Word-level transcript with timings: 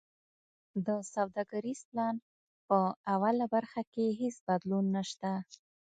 د 0.85 0.87
سوداګریز 1.13 1.79
پلان 1.89 2.15
په 2.67 2.77
اوله 3.13 3.45
برخه 3.53 3.81
کی 3.93 4.05
هیڅ 4.21 4.35
بدلون 4.47 4.85
نشته. 4.95 5.31